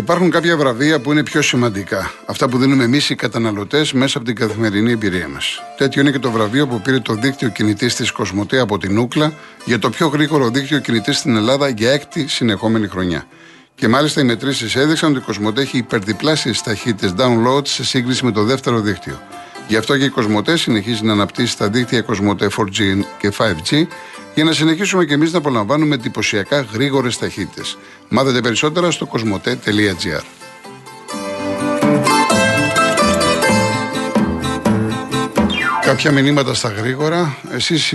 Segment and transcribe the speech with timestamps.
[0.00, 2.12] Υπάρχουν κάποια βραβεία που είναι πιο σημαντικά.
[2.26, 5.62] Αυτά που δίνουμε εμείς οι καταναλωτές μέσα από την καθημερινή εμπειρία μας.
[5.76, 9.32] Τέτοιο είναι και το βραβείο που πήρε το δίκτυο κινητής της Κοσμοτέ από την Ούκλα
[9.64, 13.26] για το πιο γρήγορο δίκτυο κινητής στην Ελλάδα για έκτη συνεχόμενη χρονιά.
[13.74, 18.32] Και μάλιστα οι μετρήσεις έδειξαν ότι η Κοσμοτέ έχει υπερδιπλάσιε ταχύτητες download σε σύγκριση με
[18.32, 19.20] το δεύτερο δίκτυο.
[19.70, 23.86] Γι' αυτό και η Κοσμοτέ συνεχίζει να αναπτύσσει τα δίκτυα Κοσμοτέ 4G και 5G
[24.34, 27.78] για να συνεχίσουμε και εμείς να απολαμβάνουμε εντυπωσιακά γρήγορες ταχύτητες.
[28.08, 30.22] Μάθετε περισσότερα στο κοσμοτέ.gr.
[35.84, 37.36] Κάποια μηνύματα στα γρήγορα.
[37.52, 37.94] Εσείς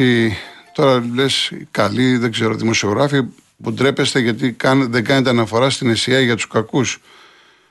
[0.73, 3.23] τώρα λες καλοί, δεν ξέρω, δημοσιογράφοι
[3.63, 4.55] που ντρέπεστε γιατί
[4.89, 6.99] δεν κάνετε αναφορά στην ΕΣΥΑ για τους κακούς;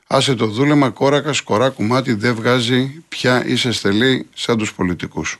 [0.06, 5.38] Άσε το δούλεμα, κόρακα, σκορά, κουμάτι, δεν βγάζει πια είσαι στελή σαν τους πολιτικούς.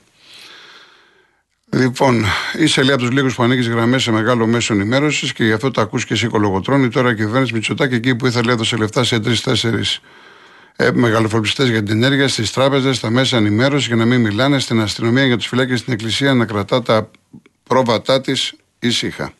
[1.70, 2.24] Λοιπόν,
[2.58, 5.70] είσαι λέει από τους λίγους που ανοίγεις γραμμές σε μεγάλο μέσο ενημέρωσης και γι' αυτό
[5.70, 6.88] το ακούς και εσύ κολογοτρόνη.
[6.88, 9.82] Τώρα η κυβέρνηση Μητσοτάκη εκεί που ήθελε έδωσε λεφτά σε τρει-τέσσερι
[10.76, 14.80] ε, μεγαλοφορπιστές για την ενέργεια, στις τράπεζες, στα μέσα ενημέρωσης για να μην μιλάνε, στην
[14.80, 17.10] αστυνομία για τους φυλάκες στην εκκλησία να κρατά τα
[17.62, 19.32] πρόβατά της ήσυχα.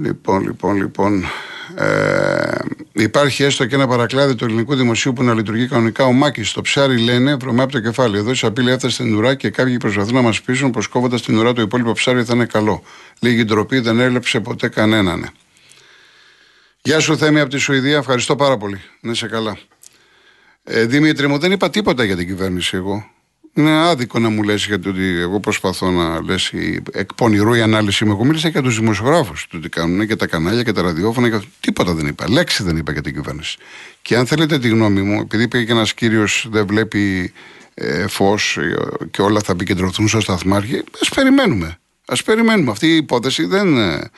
[0.00, 1.24] Λοιπόν, λοιπόν, λοιπόν.
[1.74, 2.58] Ε,
[2.92, 6.04] υπάρχει έστω και ένα παρακλάδι του ελληνικού δημοσίου που να λειτουργεί κανονικά.
[6.04, 8.18] Ο Μάκης στο ψάρι λένε βρωμά από το κεφάλι.
[8.18, 11.38] Εδώ η σαπίλη έφτασε στην ουρά και κάποιοι προσπαθούν να μας πείσουν πως κόβοντας την
[11.38, 12.82] ουρά το υπόλοιπο ψάρι θα είναι καλό.
[13.20, 15.30] Λίγη ντροπή δεν έλεψε ποτέ κανέναν.
[16.82, 18.80] Γεια σου Θέμη από τη Σουηδία, ευχαριστώ πάρα πολύ.
[19.00, 19.58] Να είσαι καλά.
[20.64, 23.13] Ε, Δημήτρη μου, δεν είπα τίποτα για την κυβέρνηση εγώ.
[23.56, 26.52] Είναι άδικο να μου λες γιατί ότι εγώ προσπαθώ να λες
[26.92, 28.10] εκ πονηρού η ανάλυση μου.
[28.10, 31.30] Εγώ μίλησα για τους δημοσιογράφους του τι κάνουν και τα κανάλια και τα ραδιόφωνα.
[31.30, 31.46] Και...
[31.60, 32.30] Τίποτα δεν είπα.
[32.30, 33.58] Λέξη δεν είπα για την κυβέρνηση.
[34.02, 37.32] Και αν θέλετε τη γνώμη μου, επειδή πήγε και ένας κύριος δεν βλέπει
[37.74, 38.58] ε, φως
[39.10, 41.78] και όλα θα επικεντρωθούν στο σταθμάρχη, ας περιμένουμε.
[42.06, 42.70] Α περιμένουμε.
[42.70, 44.10] Αυτή η υπόθεση δεν ε,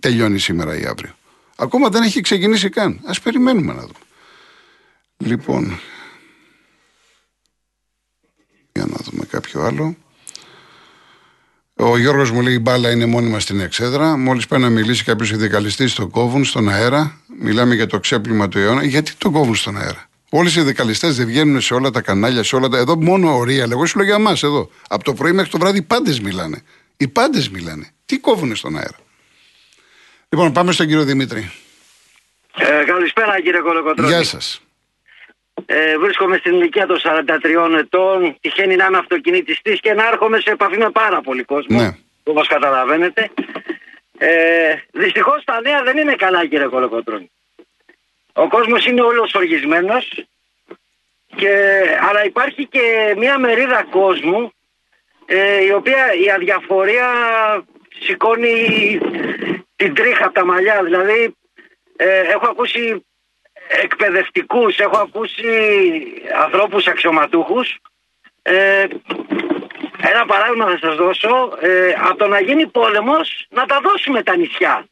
[0.00, 1.16] τελειώνει σήμερα ή αύριο.
[1.56, 3.00] Ακόμα δεν έχει ξεκινήσει καν.
[3.04, 3.92] Α περιμένουμε να δούμε.
[5.16, 5.80] Λοιπόν,
[8.78, 9.96] για να δούμε κάποιο άλλο.
[11.74, 14.16] Ο Γιώργος μου λέει: Η μπάλα είναι μόνιμα στην εξέδρα.
[14.16, 17.20] Μόλις πάει να μιλήσει κάποιος ειδικαλιστής, το κόβουν στον αέρα.
[17.40, 18.84] Μιλάμε για το ξέπλυμα του αιώνα.
[18.84, 22.56] Γιατί το κόβουν στον αέρα; Όλοι οι ειδικαλιστές δεν βγαίνουν σε όλα τα κανάλια, σε
[22.56, 22.78] όλα τα.
[22.78, 23.66] Εδώ μόνο ορία.
[23.70, 24.70] Εγώ σου λέω για εμά εδώ.
[24.88, 26.62] Από το πρωί μέχρι το βράδυ οι πάντες μιλάνε.
[26.96, 27.90] Οι πάντες μιλάνε.
[28.06, 28.96] Τι κόβουν στον αέρα;
[30.28, 31.50] Λοιπόν, πάμε στον κύριο Δημήτρη.
[32.56, 34.08] Ε, καλησπέρα κύριε Κολοκοτρώνη.
[34.08, 34.60] Γεια σας.
[35.66, 38.36] Ε, βρίσκομαι στην ηλικία των 43 ετών.
[38.40, 41.80] Τυχαίνει να είμαι αυτοκινητιστής και να έρχομαι σε επαφή με πάρα πολύ κόσμο.
[41.80, 41.90] Ναι.
[42.24, 43.30] Όπως καταλαβαίνετε.
[44.18, 47.30] Ε, Δυστυχώς τα νέα δεν είναι καλά, κύριε Κολοκοτρόνη.
[48.32, 50.24] Ο κόσμος είναι όλος οργισμένος.
[51.36, 54.52] Και, αλλά υπάρχει και μια μερίδα κόσμου
[55.26, 57.08] ε, η οποία η αδιαφορία
[58.00, 58.98] σηκώνει
[59.76, 60.82] την τρίχα από τα μαλλιά.
[60.84, 61.36] Δηλαδή
[61.96, 63.06] ε, έχω ακούσει
[63.82, 65.44] εκπαιδευτικούς, έχω ακούσει
[66.44, 67.76] ανθρώπους αξιωματούχους
[68.42, 68.86] ε,
[70.00, 74.36] ένα παράδειγμα θα σας δώσω ε, από το να γίνει πόλεμος να τα δώσουμε τα
[74.36, 74.86] νησιά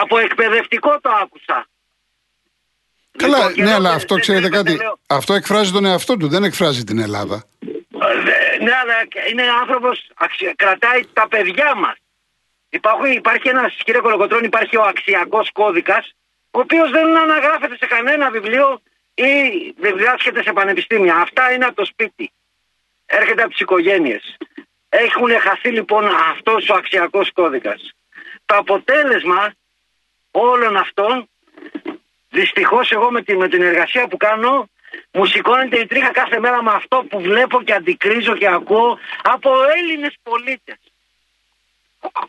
[0.00, 1.66] από εκπαιδευτικό το άκουσα
[3.16, 4.78] Καλά, λοιπόν, ναι, αλλά αυτό ξέρετε κάτι.
[5.06, 7.44] Αυτό εκφράζει τον εαυτό του, δεν εκφράζει την Ελλάδα.
[7.60, 8.94] Ε, ναι, αλλά
[9.30, 10.10] είναι άνθρωπος,
[10.56, 11.96] κρατάει τα παιδιά μας.
[12.68, 16.14] Υπάρχει, υπάρχει ένας, κύριε Κολοκοτρών, υπάρχει ο αξιακός κώδικας
[16.56, 18.80] ο οποίος δεν αναγράφεται σε κανένα βιβλίο
[19.14, 19.30] ή
[19.76, 21.16] δεν διδάσκεται σε πανεπιστήμια.
[21.16, 22.32] Αυτά είναι από το σπίτι.
[23.06, 24.36] Έρχεται από τις οικογένειες.
[24.88, 27.92] Έχουν χαθεί λοιπόν αυτός ο αξιακός κώδικας.
[28.44, 29.54] Το αποτέλεσμα
[30.30, 31.28] όλων αυτών,
[32.30, 34.68] δυστυχώς εγώ με, τη, με την εργασία που κάνω,
[35.12, 39.50] μου σηκώνεται η τρίχα κάθε μέρα με αυτό που βλέπω και αντικρίζω και ακούω από
[39.76, 40.78] Έλληνες πολίτες.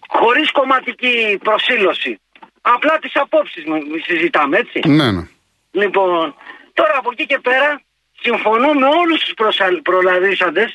[0.07, 2.19] Χωρίς κομματική προσήλωση.
[2.73, 3.63] Απλά τις απόψεις
[4.05, 4.79] συζητάμε, έτσι.
[4.88, 5.28] Ναι, ναι.
[5.72, 6.35] Λοιπόν,
[6.73, 7.81] τώρα από εκεί και πέρα
[8.22, 9.33] συμφωνώ με όλους τους
[9.81, 10.73] προλαβήσαντε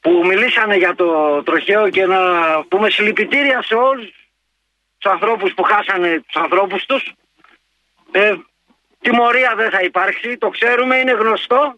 [0.00, 2.20] που μιλήσανε για το τροχαίο και να
[2.68, 4.06] πούμε συλληπιτήρια σε όλους
[4.98, 7.12] τους ανθρώπους που χάσανε τους ανθρώπους τους.
[8.10, 8.34] Ε,
[9.00, 11.74] τιμωρία δεν θα υπάρξει, το ξέρουμε, είναι γνωστό.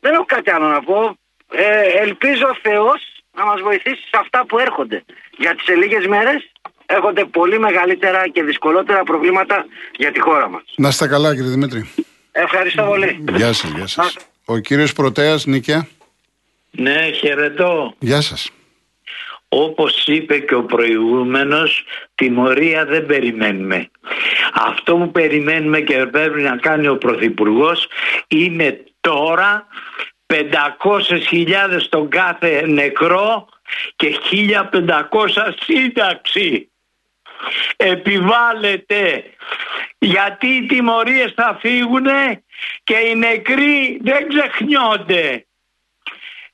[0.00, 1.16] Δεν έχω κάτι άλλο να πω.
[1.52, 5.04] Ε, ελπίζω ο Θεός να μας βοηθήσει σε αυτά που έρχονται.
[5.38, 6.52] Γιατί σε λίγες μέρες
[6.86, 9.66] έρχονται πολύ μεγαλύτερα και δυσκολότερα προβλήματα
[9.96, 10.62] για τη χώρα μας.
[10.76, 11.90] Να είστε καλά κύριε Δημήτρη.
[12.32, 13.24] Ευχαριστώ πολύ.
[13.36, 14.16] Γεια σας, γεια σας.
[14.44, 15.88] Ο κύριος Πρωτέας, Νίκαια.
[16.70, 17.94] Ναι, χαιρετώ.
[17.98, 18.50] Γεια σας.
[19.48, 21.84] Όπως είπε και ο προηγούμενος,
[22.14, 23.90] τιμωρία δεν περιμένουμε.
[24.54, 27.88] Αυτό που περιμένουμε και πρέπει να κάνει ο Πρωθυπουργός
[28.28, 29.66] είναι τώρα
[30.26, 33.48] 500.000 τον κάθε νεκρό
[33.96, 36.68] και 1.500 σύνταξη.
[37.76, 39.24] Επιβάλλεται
[39.98, 42.06] γιατί οι τιμωρίες θα φύγουν
[42.84, 45.46] και οι νεκροί δεν ξεχνιόνται.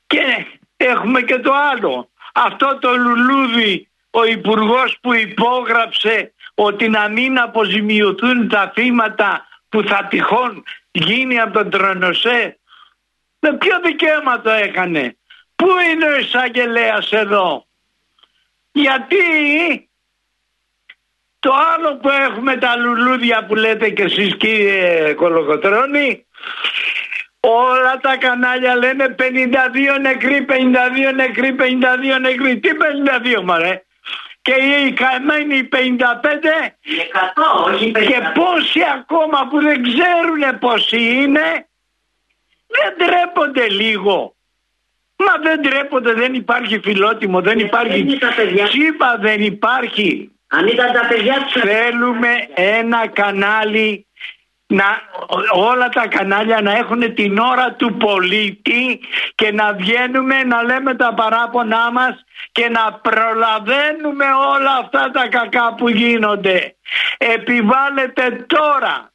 [0.07, 0.47] Και
[0.77, 2.11] έχουμε και το άλλο.
[2.33, 10.07] Αυτό το λουλούδι ο υπουργός που υπόγραψε ότι να μην αποζημιωθούν τα θύματα που θα
[10.11, 12.59] τυχόν γίνει από τον Τρονοσέ.
[13.39, 15.17] Με ποιο δικαίωμα το έκανε;
[15.57, 17.67] Πού είναι ο εισαγγελέας εδώ;
[18.73, 19.17] Γιατί
[21.41, 26.27] το άλλο που έχουμε τα λουλούδια που λέτε και εσείς κύριε Κολοκοτρώνη
[27.41, 32.59] όλα τα κανάλια λένε 52 νεκροί, 52 νεκροί, 52 νεκροί.
[32.59, 32.71] Τι
[33.39, 33.83] 52 μωρέ;
[34.43, 35.77] Και οι καημένοι 55
[37.77, 41.69] 100, και πόσοι ακόμα που δεν ξέρουν πόσοι είναι
[42.67, 44.35] δεν τρέπονται λίγο.
[45.17, 48.65] Μα δεν τρέπονται, δεν υπάρχει φιλότιμο, δεν υπάρχει είναι τα παιδιά.
[48.65, 50.31] τσίπα, δεν υπάρχει.
[50.53, 51.61] Αν ήταν τα παιδιά του.
[51.61, 54.07] Θέλουμε ένα κανάλι
[54.67, 54.85] να
[55.53, 59.01] όλα τα κανάλια να έχουν την ώρα του πολίτη
[59.35, 65.75] και να βγαίνουμε να λέμε τα παράπονά μας και να προλαβαίνουμε όλα αυτά τα κακά
[65.75, 66.77] που γίνονται.
[67.19, 69.10] Επιβάλλεται τώρα.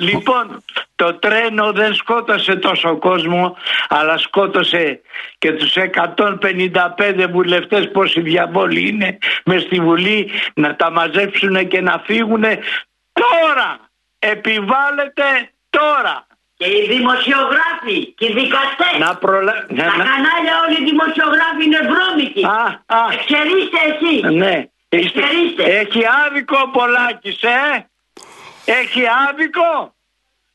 [0.00, 0.64] Λοιπόν,
[0.94, 3.56] το τρένο δεν σκότωσε τόσο κόσμο,
[3.88, 5.00] αλλά σκότωσε
[5.38, 12.02] και τους 155 βουλευτές πόσοι διαβόλοι είναι μες στη Βουλή να τα μαζέψουν και να
[12.06, 12.42] φύγουν
[13.12, 13.78] τώρα.
[14.18, 16.26] Επιβάλλεται τώρα.
[16.56, 18.98] Και οι δημοσιογράφοι και οι δικαστές.
[18.98, 19.52] Να προλα...
[19.52, 22.44] Τα να- να- κανάλια όλοι οι δημοσιογράφοι είναι βρώμικοι.
[22.44, 24.22] Α, α, Εξαιρείστε εσείς.
[24.38, 24.64] ναι.
[24.88, 25.62] Είστε- Εξαιρείστε.
[25.64, 27.89] Έχει άδικο ο Πολάκης, ε.
[28.64, 29.94] Έχει άδικο.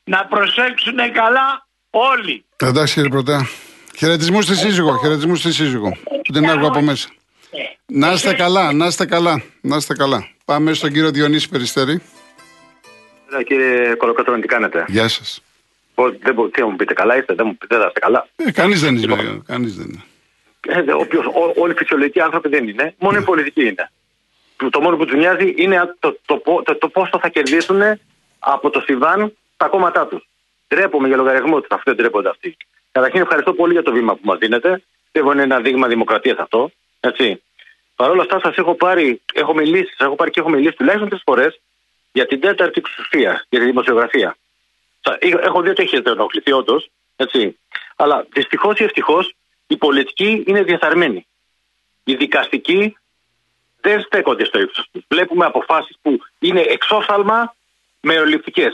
[0.04, 2.44] Να προσέξουν καλά όλοι.
[2.56, 3.48] Εντάξει κύριε Πρωτά.
[3.96, 5.96] Χαιρετισμού στη σύζυγο, χαιρετισμού στη σύζυγο.
[6.24, 7.08] Που την άκουγα από μέσα.
[7.86, 10.28] Να είστε καλά, να είστε καλά, να είστε καλά.
[10.44, 12.02] Πάμε στον κύριο Διονύση Περιστέρη.
[13.36, 15.40] Ρε, Κύριε Κολοκοτρώνη, τι κάνετε; Γεια σας.
[15.94, 18.00] Πώς- δεν, μπο- τι θα μου πείτε, καλά είστε, δεν μου πείτε, δεν θα είστε
[18.00, 19.42] καλά; Ε, Κανείς δεν είναι.
[19.46, 20.02] Κανείς δεν είναι.
[20.68, 22.94] Ε, δε- όποιος, ό, όλοι οι φυσιολογικοί άνθρωποι δεν είναι.
[22.98, 23.90] Μόνο οι πολιτικοί είναι.
[24.56, 27.28] Το, το μόνο που τους νοιάζει είναι α- το, το, το, το, το πόσο θα
[27.28, 27.80] κερδίσουν
[28.38, 30.28] από το Σιβάν τα κόμματά τους.
[30.68, 32.56] Τρέπομαι για λογαριασμό τους, αυτοί δεν τρέπονται αυτοί.
[32.92, 34.82] Καταρχήν, ευχαριστώ πολύ για το βήμα που μας δίνετε.
[35.04, 36.70] Πιστεύω είναι ένα δείγμα δημοκρατίας αυτό.
[37.00, 37.42] Έτσι.
[37.96, 41.08] Παρ' όλα αυτά, σας έχω πάρει, έχω μιλήσει, σας έχω πάρει και έχω μιλήσει τουλάχιστον
[41.08, 41.60] τρεις φορές
[42.12, 44.36] για την τέταρτη εξουσία, για τη δημοσιογραφία.
[45.00, 47.58] Σα- Έχω δει ότι έχετε ενοχληθεί όντως, έτσι.
[47.96, 49.34] Αλλά δυστυχώς ή ευτυχώς
[49.66, 51.26] οι πολιτικοί είναι διαθαρμένοι.
[52.04, 52.96] Οι δικαστικοί
[53.88, 55.04] δεν στέκονται στο ύψος τους.
[55.08, 57.54] Βλέπουμε αποφάσεις που είναι εξόφθαλμα
[58.00, 58.70] μεροληπτικέ.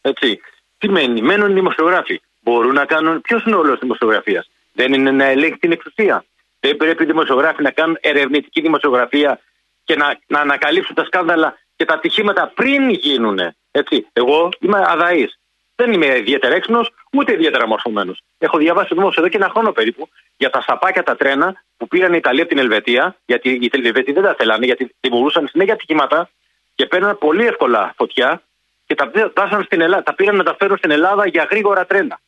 [0.00, 0.40] Έτσι.
[0.78, 2.20] Τι μένει, μένουν οι δημοσιογράφοι.
[2.40, 3.20] Μπορούν να κάνουν.
[3.20, 6.24] Ποιος είναι ο ρόλος της δημοσιογραφίας, Δεν είναι να ελέγχει την εξουσία.
[6.60, 9.40] Δεν πρέπει οι δημοσιογράφοι να κάνουν ερευνητική δημοσιογραφία
[9.84, 13.38] και να, να ανακαλύψουν τα σκάνδαλα και τα ατυχήματα πριν γίνουν.
[13.70, 14.06] Έτσι.
[14.12, 15.38] Εγώ είμαι αδαής.
[15.76, 18.22] Δεν είμαι ιδιαίτερα έξυπνος, ούτε ιδιαίτερα μορφωμένος.
[18.38, 22.12] Έχω διαβάσει όμω εδώ και ένα χρόνο περίπου για τα σαπάκια τα τρένα που πήραν
[22.12, 26.30] οι Ιταλοί από την Ελβετία, γιατί οι Ελβετοί δεν τα θέλανε, γιατί δημιουργούσαν συνέχεια ατυχήματα
[26.74, 28.42] και παίρναν πολύ εύκολα φωτιά
[28.86, 32.20] και τα, βάσαν στην Ελλάδα, τα πήραν να τα φέρουν στην Ελλάδα για γρήγορα τρένα.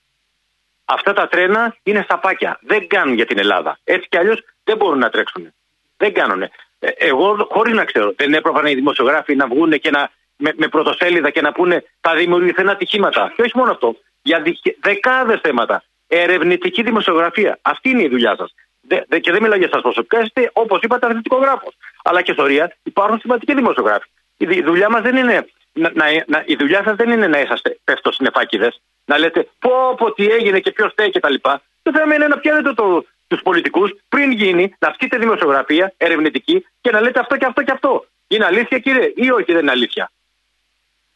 [0.85, 2.59] Αυτά τα τρένα είναι σαπάκια.
[2.63, 3.79] Δεν κάνουν για την Ελλάδα.
[3.85, 5.55] Έτσι κι αλλιώς δεν μπορούν να τρέξουν.
[5.97, 6.49] Δεν κάνουν.
[6.79, 11.31] εγώ, χωρίς να ξέρω, δεν έπρεπε οι δημοσιογράφοι να βγουν και να, με, με πρωτοσέλιδα
[11.31, 13.33] και να πούνε θα δημιουργηθούν ατυχήματα.
[13.37, 13.97] Και όχι μόνο αυτό.
[14.23, 14.43] Για
[14.81, 15.85] δεκάδες θέματα.
[16.07, 17.59] Ερευνητική δημοσιογραφία.
[17.63, 18.55] Αυτή είναι η δουλειά σας.
[18.89, 21.77] Δε, δε, και δεν μιλάω για εσά προσωπικά, είστε όπως είπατε αθλητικογράφος.
[22.05, 24.09] Αλλά και ιστορία υπάρχουν σημαντικοί δημοσιογράφοι.
[24.37, 25.47] Η, η δουλειά μας δεν είναι.
[25.73, 28.73] Να, να, να, η δουλειά σας δεν είναι να είσαστε πέφτω συνεφάκιδε,
[29.05, 31.35] να λέτε πω, πω τι έγινε και ποιος φταίει κτλ.
[31.83, 36.91] Το θέμα είναι να πιάνετε το, τους πολιτικούς πριν γίνει, να ασκείτε δημοσιογραφία ερευνητική και
[36.91, 38.07] να λέτε αυτό και αυτό και αυτό.
[38.29, 40.11] Είναι αλήθεια, κύριε, ή όχι δεν είναι αλήθεια;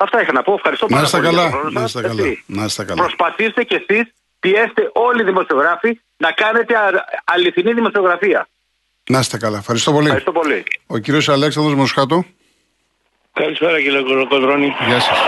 [0.03, 0.53] Αυτά είχα να πω.
[0.53, 1.37] Ευχαριστώ να πάρα είστε πολύ.
[1.37, 1.71] Καλά.
[1.71, 2.23] Να είστε καλά.
[2.47, 3.03] Να είστε καλά.
[3.03, 8.49] Προσπαθήστε κι εσείς, πιέστε όλοι οι δημοσιογράφοι να κάνετε α, αληθινή δημοσιογραφία.
[9.09, 9.59] Να είστε καλά.
[9.59, 10.05] Ευχαριστώ πολύ.
[10.05, 10.65] Ευχαριστώ πολύ.
[10.87, 12.25] Ο κύριος Αλέξανδρος Μοσχάτο.
[13.33, 14.75] Καλησπέρα κύριε Κολοκοδρόνη.
[14.87, 15.19] Γεια σας.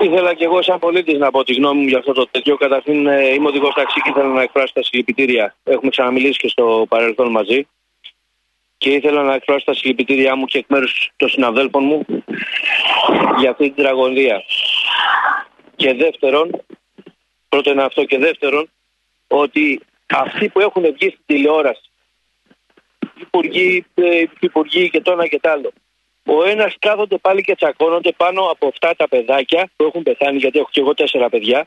[0.00, 2.56] Ήθελα και εγώ σαν πολίτης να πω τη γνώμη μου για αυτό το τέτοιο.
[2.56, 5.54] Καταρχήν ε, είμαι οδηγός ταξί και ήθελα να εκφράσω τα συλληπιτήρια.
[5.64, 7.66] Έχουμε ξαναμιλήσει και στο παρελθόν μαζί.
[8.78, 12.06] Και ήθελα να εκφράσω τα συλληπιτήριά μου και εκ μέρους των συναδέλφων μου
[13.38, 14.42] για αυτή την τραγωδία.
[15.76, 16.50] Και δεύτερον,
[17.56, 18.70] πρώτο είναι αυτό και δεύτερον,
[19.28, 21.90] ότι αυτοί που έχουν βγει στην τηλεόραση,
[23.20, 25.72] υπουργοί, ε, υπουργοί και το ένα και το άλλο,
[26.26, 30.58] ο ένας κάθονται πάλι και τσακώνονται πάνω από αυτά τα παιδάκια που έχουν πεθάνει, γιατί
[30.58, 31.66] έχω και εγώ τέσσερα παιδιά.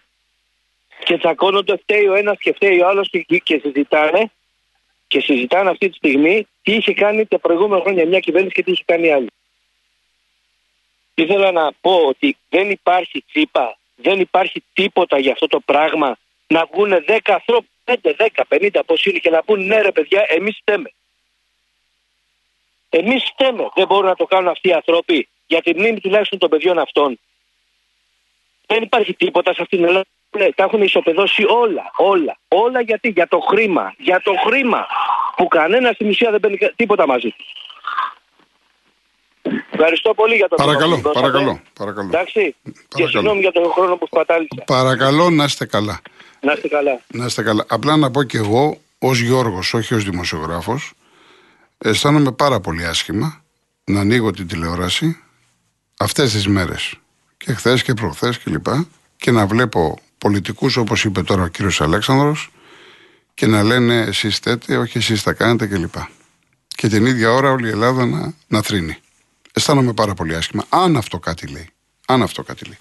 [1.04, 4.32] Και τσακώνονται, φταίει ο ένας και φταίει ο άλλος και, και συζητάνε.
[5.08, 8.72] Και συζητάνε αυτή τη στιγμή τι είχε κάνει τα προηγούμενα χρόνια μια κυβέρνηση και τι
[8.72, 9.28] είχε κάνει άλλη.
[11.14, 16.66] Ήθελα να πω ότι δεν υπάρχει τσίπα, δεν υπάρχει τίποτα για αυτό το πράγμα να
[16.74, 20.58] βγουν 10 ανθρώπου, 5, 10, 50 πώς είναι και να πούν ναι ρε παιδιά, εμείς
[20.62, 20.92] φταίμε.
[22.90, 23.70] Εμείς φταίμε.
[23.76, 27.20] Δεν μπορούν να το κάνουν αυτοί οι άνθρωποι για τη μνήμη τουλάχιστον των παιδιών αυτών.
[28.66, 30.06] Δεν υπάρχει τίποτα σε αυτήν την Ελλάδα.
[30.38, 32.38] Ναι, τα έχουν ισοπεδώσει όλα, όλα.
[32.48, 33.94] Όλα γιατί, για το χρήμα.
[33.98, 34.88] Για το χρήμα
[35.36, 37.59] που κανένας στην ουσία δεν παίρνει τίποτα μαζί τους.
[39.72, 41.20] Ευχαριστώ πολύ για το Παρακαλώ, χρόνο που δώσατε.
[41.28, 42.08] παρακαλώ, παρακαλώ.
[42.08, 42.56] Εντάξει.
[42.64, 43.10] Και Παρακαλώ.
[43.12, 44.64] συγγνώμη για τον χρόνο που σπατάλησα.
[44.66, 46.00] Παρακαλώ να είστε καλά.
[46.42, 47.02] Να είστε καλά.
[47.08, 47.66] Να είστε καλά.
[47.68, 50.94] Απλά να πω και εγώ, ως Γιώργος, όχι ως δημοσιογράφος,
[51.78, 53.44] αισθάνομαι πάρα πολύ άσχημα
[53.84, 55.18] να ανοίγω την τηλεόραση
[55.98, 56.94] αυτές τις μέρες.
[57.38, 58.66] Και χθες και προχθές κλπ.
[59.18, 62.52] Και να βλέπω πολιτικούς όπως είπε τώρα ο κύριος Αλέξανδρος
[63.34, 65.94] και να λένε εσείς τέτοια, όχι εσείς τα κάνετε κλπ.
[66.68, 68.98] Και την ίδια ώρα όλη η Ελλάδα να, να θρύνει.
[69.60, 70.64] Αισθάνομαι πάρα πολύ άσχημα.
[70.70, 71.70] Αν αυτό κάτι λέει.
[72.08, 72.78] Αν αυτό κάτι λέει.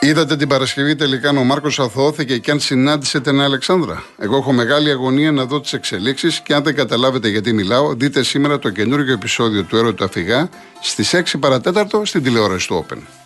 [0.00, 4.04] Είδατε την Παρασκευή τελικά ο Μάρκος αθωώθηκε και αν συνάντησε την Αλεξάνδρα.
[4.18, 8.22] Εγώ έχω μεγάλη αγωνία να δω τις εξελίξεις και αν δεν καταλάβετε γιατί μιλάω, δείτε
[8.22, 10.48] σήμερα το καινούργιο επεισόδιο του Έρωτα Φυγά
[10.80, 13.19] στις 6 παρατέταρτο στην τηλεόραση του Open.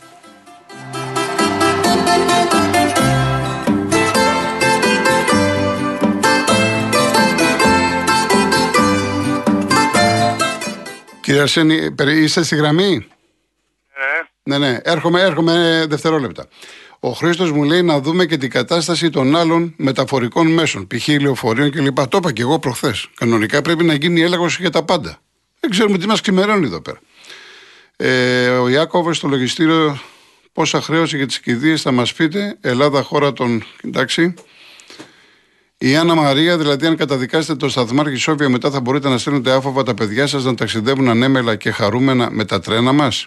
[11.24, 13.06] Κύριε Αρσένη, περι- είστε στη γραμμή;
[14.42, 16.48] Ναι, ναι, έρχομαι, έρχομαι δευτερόλεπτα.
[17.00, 21.08] Ο Χρήστος μου λέει να δούμε και την κατάσταση των άλλων μεταφορικών μέσων, π.χ.
[21.08, 22.06] λεωφορείων κλπ.
[22.08, 23.08] Το είπα και εγώ προχθές.
[23.14, 25.18] Κανονικά πρέπει να γίνει έλεγχος για τα πάντα.
[25.60, 26.98] Δεν ξέρουμε τι μας ξημερώνει εδώ πέρα.
[27.96, 29.98] Ε, ο Ιάκωβος στο λογιστήριο
[30.52, 32.56] πόσα χρέωση για τις κηδείες θα μας πείτε.
[32.60, 33.64] Ελλάδα, χώρα των.
[33.82, 34.34] Εντάξει.
[35.84, 39.82] Η Άννα Μαρία, δηλαδή, αν καταδικάσετε το σταθμάρχη Σόφια, μετά θα μπορείτε να στέλνετε άφοβα
[39.82, 43.26] τα παιδιά σας να ταξιδεύουν ανέμελα και χαρούμενα με τα τρένα μας.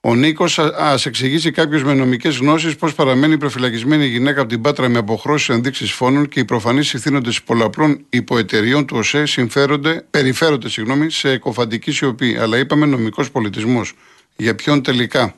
[0.00, 4.48] Ο Νίκος, α ας εξηγήσει κάποιος με νομικές γνώσεις πώς παραμένει προφυλακισμένη η γυναίκα από
[4.48, 10.06] την Πάτρα με αποχρώσεις ενδείξεις φόνων και οι προφανείς ηθήνοντες πολλαπλών υποεταιριών του ΟΣΕ συμφέρονται,
[10.10, 12.36] περιφέρονται συγγνώμη, σε εκοφαντική σιωπή.
[12.38, 13.92] Αλλά είπαμε νομικός πολιτισμός.
[14.36, 15.34] Για ποιον τελικά;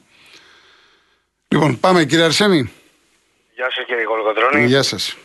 [1.48, 2.70] Λοιπόν, πάμε κύριε Αρσένη.
[3.54, 4.66] Γεια σας κύριε Γολγοδρόνη.
[4.66, 5.16] Γεια σας.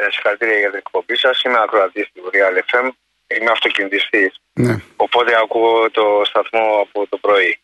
[0.00, 1.42] Ε, συγχαρητήρια για την εκπομπή σας.
[1.42, 2.88] Είμαι ακροατής του Real FM.
[3.26, 4.40] Είμαι αυτοκινητιστής.
[4.52, 4.74] Ναι.
[4.96, 7.60] Οπότε ακούω το σταθμό από το πρωί.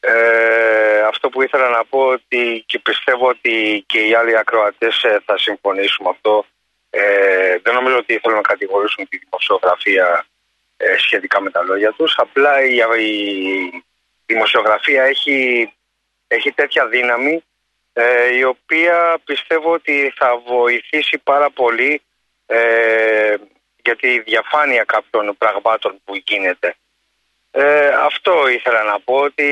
[0.00, 5.22] Ε, αυτό που ήθελα να πω ότι και πιστεύω ότι και οι άλλοι ακροατές ε,
[5.24, 6.46] θα συμφωνήσουν με αυτό.
[6.90, 10.26] Ε, δεν νομίζω ότι θέλουν να κατηγορήσουν τη δημοσιογραφία
[10.76, 12.14] ε, σχετικά με τα λόγια τους.
[12.18, 13.84] Απλά η, η
[14.26, 15.72] δημοσιογραφία έχει,
[16.26, 17.44] έχει τέτοια δύναμη
[17.96, 22.02] ε, η οποία πιστεύω ότι θα βοηθήσει πάρα πολύ
[22.46, 23.34] ε,
[23.84, 26.74] για τη διαφάνεια κάποιων πραγμάτων που γίνεται.
[27.50, 29.48] Ε, αυτό ήθελα να πω ότι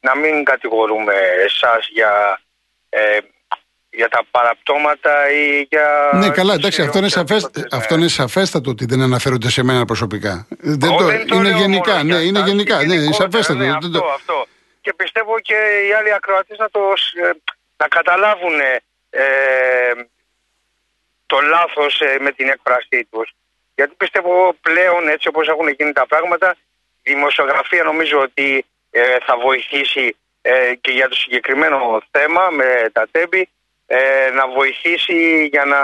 [0.00, 2.40] να μην κατηγορούμε εσάς για,
[2.88, 3.18] ε,
[3.90, 6.10] για τα παραπτώματα ή για...
[6.14, 8.00] Ναι, καλά, εντάξει, αυτό είναι, τις σαφές, ιδιότητες, αυτό ναι.
[8.00, 10.46] είναι σαφέστατο ότι δεν αναφέρονται σε μένα προσωπικά.
[10.58, 12.94] Δεν Εγώ το, δεν το είναι λέω γενικά, μόνο ναι, για είναι εσάς, γενικά, ναι,
[12.94, 13.58] γενικότερα, σαφέστατο.
[13.58, 14.46] ναι, Δεν αυτό, το- αυτό.
[14.80, 15.54] Και πιστεύω και
[15.88, 16.80] οι άλλοι ακροατές να, το,
[17.22, 17.30] ε,
[17.82, 18.60] να καταλάβουν
[19.10, 19.26] ε,
[21.26, 23.34] το λάθος ε, με την έκφρασή τους.
[23.74, 26.56] Γιατί πιστεύω πλέον έτσι όπως έχουν γίνει τα πράγματα
[27.02, 33.08] η δημοσιογραφία νομίζω ότι ε, θα βοηθήσει ε, και για το συγκεκριμένο θέμα με τα
[33.10, 33.48] τέμπη
[33.86, 35.82] ε, να βοηθήσει για να,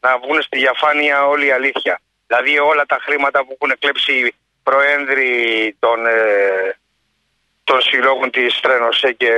[0.00, 2.00] να βγουν στη διαφάνεια όλη η αλήθεια.
[2.26, 5.32] Δηλαδή όλα τα χρήματα που έχουν κλέψει προένδροι
[5.78, 6.76] των, ε,
[7.64, 9.30] των συλλόγων της Τρένοσέ και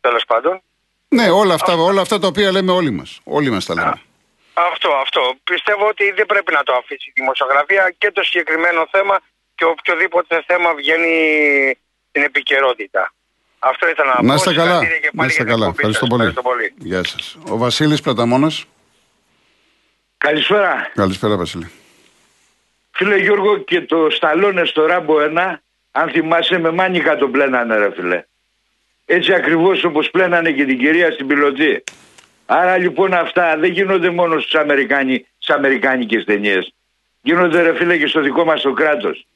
[0.00, 0.62] τέλος πάντων
[1.08, 3.20] Ναι, όλα αυτά, όλα αυτά τα οποία λέμε όλοι μας.
[3.24, 4.00] Όλοι μας τα λέμε.
[4.72, 5.34] Αυτό, αυτό.
[5.44, 9.20] Πιστεύω ότι δεν πρέπει να το αφήσει η δημοσιογραφία και το συγκεκριμένο θέμα
[9.54, 11.14] και οποιοδήποτε θέμα βγαίνει
[12.08, 13.12] στην επικαιρότητα.
[13.58, 14.34] Αυτό ήθελα να, Να πω.
[14.34, 14.64] είστε καλά.
[14.64, 15.66] Συγχαρητήρια και Να πάλι είστε για την καλά.
[15.70, 16.08] εκπομπή Ευχαριστώ σας.
[16.08, 16.28] πολύ.
[16.28, 16.88] Ευχαριστώ πολύ.
[16.90, 17.36] Γεια σας.
[17.54, 18.64] Ο Βασίλης Πραταμόνας.
[20.18, 20.90] Καλησπέρα.
[20.94, 21.70] Καλησπέρα Βασίλη.
[22.90, 27.90] Φίλε Γιώργο και το Σταλόνε στο Ράμπο 1, αν θυμάσαι με μάνικα τον πλένανε ρε
[27.94, 28.24] φίλε.
[29.12, 31.84] Έτσι ακριβώς όπως πλένανε και την κυρία στην πιλωτή.
[32.46, 36.74] Άρα λοιπόν αυτά δεν γίνονται μόνο στους, Αμερικάνοι, στις αμερικάνικες ταινίες.
[37.22, 39.26] Γίνονται ρε φίλε και στο δικό μας το κράτος.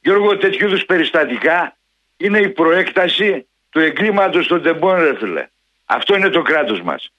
[0.00, 1.76] Γιώργο τέτοιου είδους περιστατικά
[2.16, 5.48] είναι η προέκταση του εγκλήματος των τεμπών ρε φίλε.
[5.84, 7.12] Αυτό είναι το κράτος μας.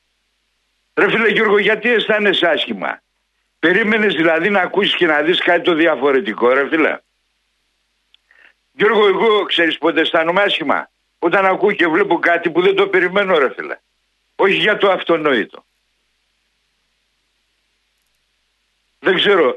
[0.94, 3.02] Ρε φίλε Γιώργο γιατί αισθάνεσαι άσχημα;
[3.60, 6.98] Περίμενες δηλαδή να ακούσεις και να δεις κάτι το διαφορετικό ρε φίλε;
[8.72, 10.90] Γιώργο, εγώ ξέρεις πότε αισθάνομαι άσχημα;
[11.20, 13.78] Όταν ακούω και βλέπω κάτι που δεν το περιμένω ρε φίλε.
[14.36, 15.66] Όχι για το αυτονόητο.
[19.00, 19.48] Δεν ξέρω.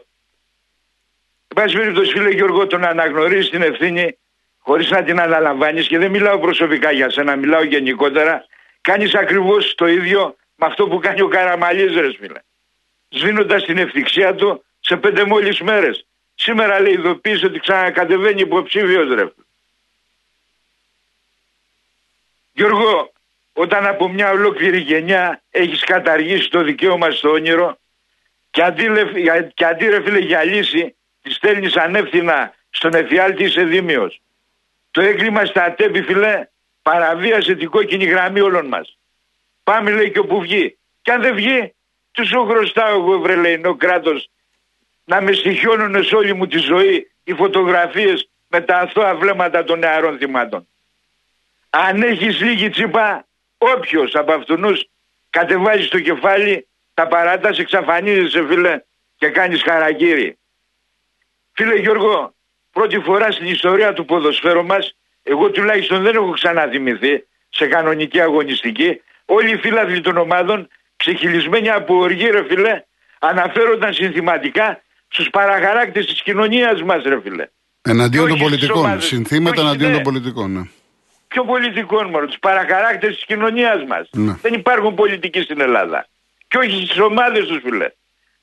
[1.49, 4.19] Εν πάση περιπτώσει φίλε Γιώργο το να αναγνωρίζει την ευθύνη
[4.59, 8.45] χωρίς να την αναλαμβάνεις και δεν μιλάω προσωπικά για σένα, μιλάω γενικότερα.
[8.81, 12.41] Κάνεις ακριβώς το ίδιο με αυτό που κάνει ο Καραμαλής ρε φίλε.
[13.09, 16.07] Σβήνοντας την ευθυξία του σε πέντε μόλις μέρες.
[16.35, 19.45] Σήμερα λέει ειδοποίησε ότι ξανακατεβαίνει υποψήφιος ρε φίλε.
[22.61, 23.13] Γιώργο,
[23.53, 27.79] όταν από μια ολόκληρη γενιά έχεις καταργήσει το δικαίωμα στο όνειρο
[28.51, 28.87] και αντί,
[29.55, 34.21] και αντί ρε φίλε για λύση τη στέλνεις ανεύθυνα στον εφιάλτη είσαι δίμιος.
[34.91, 36.47] Το έγκλημα στα ατέπη φιλέ
[36.83, 38.99] παραβίασε την κόκκινη γραμμή όλων μας.
[39.63, 40.79] Πάμε λέει και όπου βγει.
[41.03, 41.75] Και αν δεν βγει,
[42.13, 44.31] τους σου χρωστάω εγώ βρελεϊνό κράτος
[45.05, 49.79] να με στοιχιώνουν σε όλη μου τη ζωή οι φωτογραφίες με τα αθώα βλέμματα των
[49.79, 50.67] νεαρών θυμάτων.
[51.71, 53.27] Αν έχεις λίγη τσίπα,
[53.59, 54.89] όποιος από αυτούς
[55.31, 58.81] κατεβάζεις το κεφάλι, τα παράταση εξαφανίζεσαι φίλε
[59.17, 60.39] και κάνεις χαρακτήρι.
[61.53, 62.35] Φίλε Γιώργο,
[62.73, 69.01] πρώτη φορά στην ιστορία του ποδοσφαίρου μας, εγώ τουλάχιστον δεν έχω ξαναδημηθεί σε κανονική αγωνιστική,
[69.25, 72.83] όλοι οι φίλαθλοι των ομάδων, ξεχυλισμένοι από οργή ρε φίλε,
[73.19, 77.47] αναφέρονταν συνθηματικά στους παραχαράκτες της κοινωνίας μας ρε φίλε.
[77.83, 79.01] Εναντίον των πολιτικών.
[79.01, 80.53] Συνθήματα εναντίον των πολιτικών.
[80.53, 80.63] Ναι.
[81.31, 84.09] Ποιο πολιτικών μόνο, τους παραχαράκτες της κοινωνίας μας.
[84.13, 84.33] Ναι.
[84.43, 86.07] Δεν υπάρχουν πολιτικοί στην Ελλάδα.
[86.49, 87.91] Και όχι στις ομάδες τους φίλε.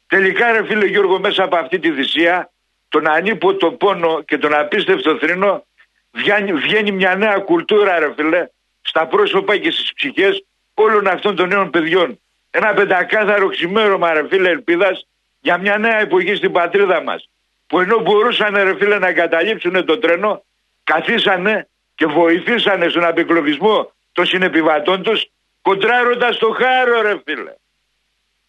[0.08, 2.52] Τελικά ρε φίλε Γιώργο μέσα από αυτή τη θυσία
[2.90, 5.66] τον ανίποτο πόνο και τον απίστευτο θρήνο
[6.12, 8.48] βγαίνει, βγαίνει μια νέα κουλτούρα ρε φίλε
[8.82, 12.20] στα πρόσωπα και στις ψυχές όλων αυτών των νέων παιδιών.
[12.50, 15.08] Ένα πεντακάθαρο ξημέρωμα ρε φίλε ελπίδας
[15.40, 17.30] για μια νέα εποχή στην πατρίδα μας.
[17.68, 20.44] Που ενώ μπορούσαν ρε φίλε να εγκαταλείψουν το τρένο
[20.84, 21.68] καθίσανε
[21.98, 25.26] και βοηθήσανε στον απεκλωβισμό των συνεπιβατών τους
[25.62, 27.54] κοντράροντας το χάρο ρε φίλε.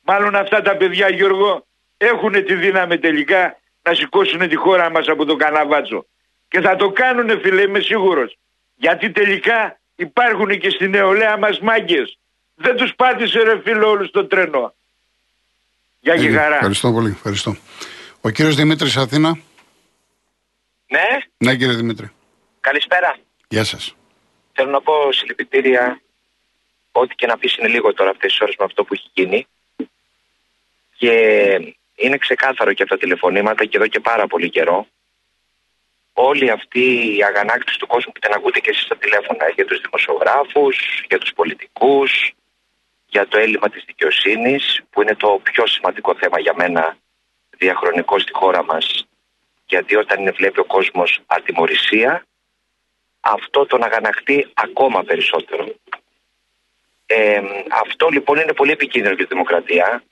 [0.00, 5.24] Μάλλον αυτά τα παιδιά Γιώργο έχουν τη δύναμη τελικά να σηκώσουν τη χώρα μας από
[5.24, 6.06] το καναβάτσο.
[6.48, 8.38] Και θα το κάνουνε φίλε είμαι σίγουρος.
[8.74, 12.18] Γιατί τελικά υπάρχουν και στη νεολαία μας μάγκες.
[12.54, 14.74] Δεν τους πάτησε ρε φίλε όλους το τρένο.
[16.00, 16.54] Γεια και χαρά.
[16.54, 17.10] Ευχαριστώ πολύ.
[17.10, 17.56] Ευχαριστώ.
[18.20, 19.38] Ο κύριος Δημήτρης Αθήνα.
[20.86, 22.10] Ναι, Ναι κύριε Δημήτρη.
[22.60, 23.16] καλησπέρα.
[23.48, 23.94] Γεια σας.
[24.52, 26.00] Θέλω να πω συλληπιτήρια.
[26.92, 29.46] Ό,τι και να πεις είναι λίγο τώρα αυτές τις ώρες με αυτό που έχει γίνει.
[30.96, 31.14] Και
[31.94, 34.86] είναι ξεκάθαρο και από τα τηλεφωνήματα και εδώ και πάρα πολύ καιρό.
[36.12, 39.80] Όλη αυτή η αγανάκτηση του κόσμου που την ακούτε και εσείς στα τηλέφωνα για τους
[39.80, 42.32] δημοσιογράφους, για τους πολιτικούς,
[43.06, 46.96] για το έλλειμμα της δικαιοσύνης που είναι το πιο σημαντικό θέμα για μένα
[47.58, 49.06] διαχρονικό στη χώρα μας
[49.66, 52.27] γιατί όταν είναι βλέπει ο κόσμος ατιμορρησία
[53.20, 55.74] αυτό τον αγανακτεί ακόμα περισσότερο.
[57.06, 60.02] Ε, αυτό λοιπόν είναι πολύ επικίνδυνο για τη δημοκρατία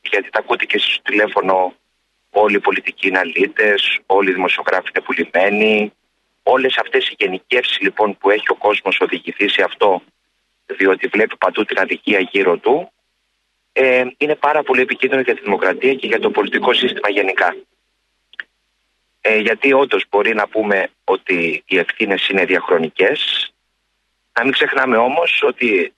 [0.00, 1.74] γιατί τα ακούτε και εσείς στο τηλέφωνο
[2.30, 5.92] όλοι οι πολιτικοί είναι αλήτες, όλοι οι δημοσιογράφοι είναι πουλημένοι
[6.42, 10.02] όλες αυτές οι γενικεύσεις λοιπόν που έχει ο κόσμος οδηγηθεί σε αυτό
[10.66, 12.90] διότι βλέπει παντού την αδικία γύρω του
[13.72, 17.56] ε, είναι πάρα πολύ επικίνδυνο για τη δημοκρατία και για το πολιτικό σύστημα γενικά.
[19.28, 23.50] Ε, γιατί όντως μπορεί να πούμε ότι οι ευθύνες είναι διαχρονικές.
[24.32, 25.92] Να μην ξεχνάμε όμως ότι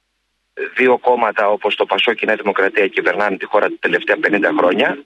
[0.74, 4.50] δύο κόμματα όπως το Πασό και η Νέα Δημοκρατία κυβερνάνε τη χώρα τα τελευταία 50
[4.58, 5.04] χρόνια.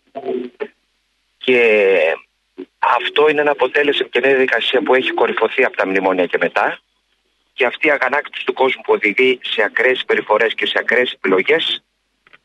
[1.38, 1.58] Και
[2.78, 6.78] αυτό είναι ένα αποτέλεσμα και μια διαδικασία που έχει κορυφωθεί από τα μνημόνια και μετά.
[7.52, 11.82] Και αυτή η αγανάκτηση του κόσμου που οδηγεί σε ακραίες συμπεριφορές και σε ακραίες επιλογές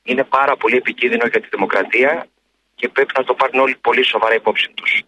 [0.03, 2.27] είναι πάρα πολύ επικίνδυνο για τη δημοκρατία
[2.75, 5.03] και πρέπει να το πάρουν όλοι πολύ σοβαρά υπόψη τους.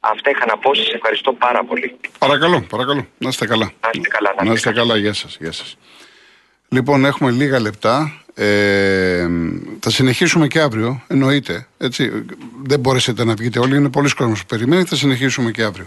[0.00, 1.96] Αυτά είχα να πω, σας ευχαριστώ πάρα πολύ.
[2.18, 3.06] Παρακαλώ, παρακαλώ.
[3.18, 3.72] Να είστε καλά.
[3.80, 4.34] Να είστε καλά.
[4.44, 5.76] Να είστε καλά, γεια σας, γεια σας.
[6.68, 8.22] Λοιπόν, έχουμε λίγα λεπτά.
[8.34, 9.28] Ε,
[9.80, 11.66] θα συνεχίσουμε και αύριο, εννοείται.
[11.78, 12.24] Έτσι.
[12.62, 14.84] Δεν μπορέσετε να βγείτε όλοι, είναι πολλοί κόσμος που περιμένει.
[14.84, 15.86] Θα συνεχίσουμε και αύριο.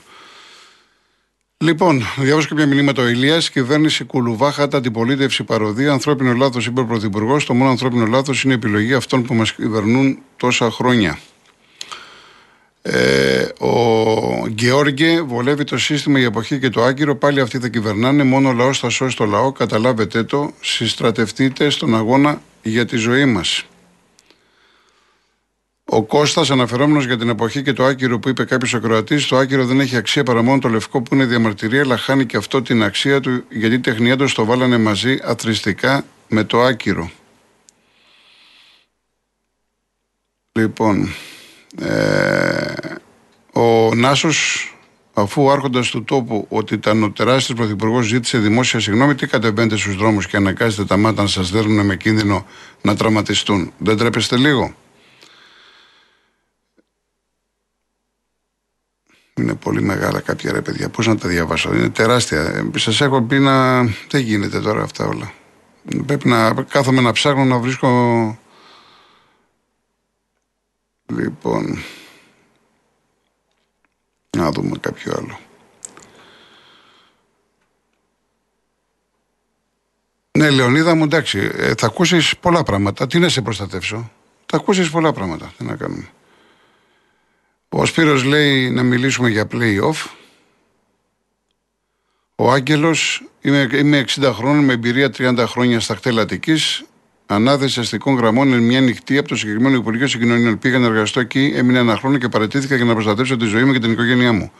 [1.57, 3.49] Λοιπόν, διάβασα κάποια μηνύματα ο Ηλίας.
[3.49, 5.91] Κυβέρνηση Κουλουβάχατα, αντιπολίτευση, παροδία.
[5.91, 7.45] Ανθρώπινο λάθος, είπε ο Πρωθυπουργός.
[7.45, 11.19] Το μόνο ανθρώπινο λάθος είναι η επιλογή αυτών που μας κυβερνούν τόσα χρόνια.
[12.85, 17.15] Ε, ο Γεώργε βολεύει το σύστημα η εποχή και το άγκυρο.
[17.15, 18.23] Πάλι αυτοί θα κυβερνάνε.
[18.23, 19.51] Μόνο ο λαός θα σώσει το λαό.
[19.51, 20.53] Καταλάβετε το.
[20.61, 23.65] Συστρατευτείτε στον αγώνα για τη ζωή μας.
[25.85, 29.65] Ο Κώστας αναφερόμενος για την εποχή και το άκυρο που είπε κάποιος ακροατής, το άκυρο
[29.65, 32.83] δεν έχει αξία παρά μόνο το λευκό που είναι διαμαρτυρία, αλλά χάνει και αυτό την
[32.83, 37.11] αξία του γιατί τεχνία του το βάλανε μαζί αθρηστικά με το άκυρο.
[40.51, 41.09] Λοιπόν,
[41.79, 42.73] ε,
[43.53, 44.67] ο Νάσος
[45.13, 49.77] Αφού ο άρχοντας του τόπου ότι ήταν ο τεράστιος πρωθυπουργός ζήτησε δημόσια συγγνώμη, τι κατεβαίνετε
[49.77, 52.45] στους δρόμους και αναγκάζετε τα μάτια να σας δέρνουν με κίνδυνο
[52.81, 53.73] να τραυματιστούν.
[53.77, 54.73] Δεν τρέπεστε λίγο;
[59.35, 60.89] Είναι πολύ μεγάλα κάποια ρε παιδιά.
[60.89, 62.69] Πώς να τα διαβάσω; Είναι τεράστια.
[62.75, 63.81] Σας έχω πει να.
[63.83, 65.33] Δεν γίνεται τώρα αυτά όλα.
[66.05, 67.87] Πρέπει να κάθομαι να ψάχνω να βρίσκω.
[71.17, 71.83] Λοιπόν.
[74.37, 75.39] Να δούμε κάποιο άλλο.
[80.37, 83.07] Ναι, Λεωνίδα μου, εντάξει, ε, θα ακούσεις πολλά πράγματα.
[83.07, 84.11] Τι να σε προστατεύσω;
[84.45, 85.53] Θα ακούσεις πολλά πράγματα.
[85.57, 86.09] Τι να κάνουμε;
[87.69, 90.07] Ο Σπύρος λέει να μιλήσουμε για play-off.
[92.35, 96.83] Ο Άγγελος, είμαι, είμαι 60 χρόνων με εμπειρία 30 χρόνια στα κτέλ Αττικής.
[97.25, 100.59] Ανάθεση αστικών γραμμών είναι μια νυχτή από το συγκεκριμένο Υπουργείο Συγκοινωνιών.
[100.59, 103.71] Πήγα να εργαστώ εκεί, έμεινα ένα χρόνο και παρετήθηκα για να προστατεύσω τη ζωή μου
[103.73, 104.51] και την οικογένειά μου.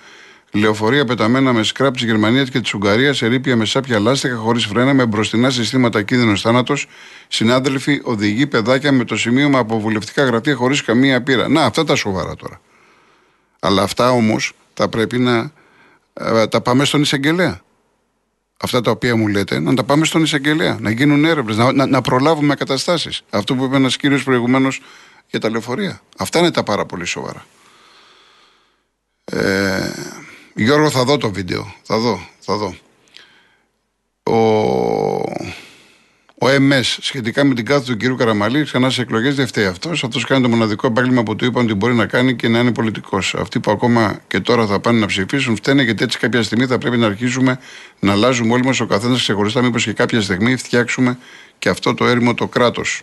[0.51, 4.93] Λεωφορεία πεταμένα με σκράπ της Γερμανίας και της Ουγγαρίας, ερήπια με σάπια λάστιχα χωρίς φρένα,
[4.93, 6.87] με μπροστινά συστήματα κίνδυνος θάνατος,
[7.27, 11.47] συνάδελφοι, οδηγοί, παιδάκια με το σημείωμα από βουλευτικά γραφεία χωρίς καμία πείρα.
[11.47, 12.61] Να, αυτά τα σοβαρά τώρα.
[13.59, 15.51] Αλλά αυτά όμως θα πρέπει να
[16.13, 17.61] ε, τα πάμε στον εισαγγελέα.
[18.63, 20.77] Αυτά τα οποία μου λέτε, να τα πάμε στον εισαγγελέα.
[20.79, 23.21] Να γίνουν έρευνες, να, να, να προλάβουμε καταστάσεις.
[23.29, 24.81] Αυτό που είπε ένας κύριος προηγουμένως
[25.29, 26.01] για τα λεωφορεία.
[26.17, 27.45] Αυτά είναι τα πάρα πολύ σοβαρά.
[29.25, 29.91] Ε,
[30.55, 31.75] Γιώργο, θα δω το βίντεο.
[31.83, 32.75] Θα δω, θα δω.
[34.23, 34.37] Ο,
[36.43, 38.17] ο ΕΜΕΣ σχετικά με την κάθοδο του κ.
[38.17, 40.03] Καραμαλή ξανά σε εκλογές δεν φταίει αυτός.
[40.03, 42.71] Αυτός κάνει το μοναδικό επάγγελμα που του είπαν ότι μπορεί να κάνει και να είναι
[42.71, 43.35] πολιτικός.
[43.35, 46.77] Αυτοί που ακόμα και τώρα θα πάνε να ψηφίσουν φταίνε γιατί έτσι κάποια στιγμή θα
[46.77, 47.59] πρέπει να αρχίσουμε
[47.99, 49.61] να αλλάζουμε όλοι μας ο καθένας ξεχωριστά.
[49.61, 51.17] Μήπως και κάποια στιγμή φτιάξουμε
[51.59, 53.01] και αυτό το έρημο το κράτος.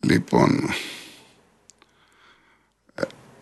[0.00, 0.74] Λοιπόν.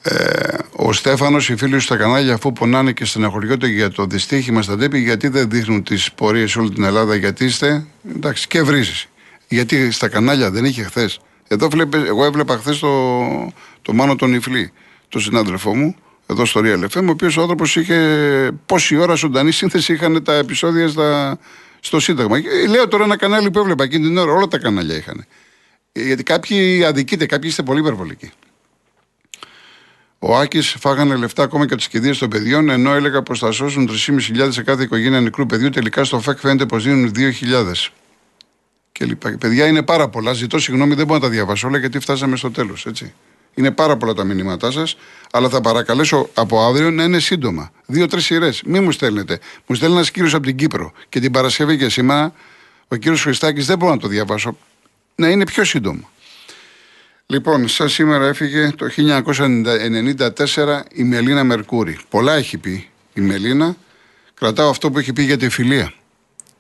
[0.03, 4.63] Ε, ο Στέφανος, οι φίλοι του στα κανάλια, αφού πονάνε και στεναχωριόνται για το δυστύχημα
[4.63, 7.87] στα τέπη, γιατί δεν δείχνουν τις πορείες σε όλη την Ελλάδα, γιατί είστε.
[8.17, 9.09] Εντάξει, και βρίζεις.
[9.49, 11.21] Γιατί στα κανάλια δεν είχε χθες.
[11.49, 12.89] Εδώ βλέπε, εγώ έβλεπα χθες το,
[13.83, 14.73] το Μάνο τον Ιφλή,
[15.09, 15.95] τον συνάδελφό μου,
[16.27, 20.35] εδώ στο Real FM, ο οποίος ο άνθρωπος είχε πόση ώρα ζωντανή σύνθεση είχαν τα
[20.35, 21.39] επεισόδια στα,
[21.81, 22.37] στο Σύνταγμα.
[22.37, 25.25] Ε, λέω τώρα ένα κανάλι που έβλεπα εκείνη την ώρα, όλα τα κανάλια είχαν.
[25.93, 28.33] Ε, γιατί κάποιοι αδικείτε, κάποιοι είστε πολύ υπερβολικοί.
[30.25, 33.51] Ο Άκης φάγανε λεφτά ακόμα και από τις κηδείες των παιδιών, ενώ έλεγα πως θα
[33.51, 35.71] σώσουν 3.500 σε κάθε οικογένεια νεκρού παιδιού.
[35.71, 37.93] Τελικά στο ΦΕΚ φαίνεται πως δίνουν 2.000.
[38.93, 39.37] Και λοιπά.
[39.41, 40.33] Παιδιά είναι πάρα πολλά.
[40.33, 42.87] Ζητώ συγγνώμη, δεν μπορώ να τα διαβάσω όλα γιατί φτάσαμε στο τέλος.
[43.55, 44.97] Είναι πάρα πολλά τα μηνύματά σας,
[45.33, 47.71] αλλά θα παρακαλέσω από αύριο να είναι σύντομα.
[47.87, 48.63] Δύο-τρεις σειρές.
[48.67, 49.39] Μη μου στέλνετε.
[49.67, 52.33] Μου στέλνει ένας κύριος από την Κύπρο και την Παρασκευή και σήμερα
[52.89, 54.57] ο κύριος Χριστάκης δεν μπορώ να το διαβάσω.
[55.15, 56.11] Να είναι πιο σύντομο.
[57.27, 61.99] Λοιπόν, σαν σήμερα έφυγε το 1994 η Μελίνα Μερκούρη.
[62.09, 63.77] Πολλά έχει πει η Μελίνα.
[64.35, 65.93] Κρατάω αυτό που έχει πει για τη φιλία.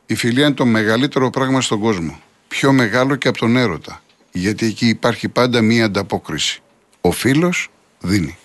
[0.07, 2.20] Η φιλία είναι το μεγαλύτερο πράγμα στον κόσμο.
[2.48, 4.03] Πιο μεγάλο και από τον έρωτα.
[4.33, 6.62] Γιατί εκεί υπάρχει πάντα μία ανταπόκριση.
[7.01, 7.70] Ο φίλος
[8.01, 8.37] δίνει.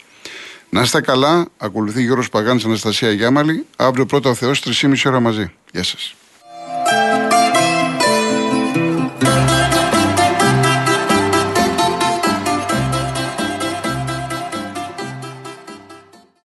[0.69, 1.47] Να είστε καλά.
[1.57, 3.65] Ακολουθεί Γιώργος Παγάνης Αναστασία Γιάμαλη.
[3.75, 5.51] Αύριο πρώτα ο Θεός 3,5 ώρα μαζί.
[5.71, 6.15] Γεια σας.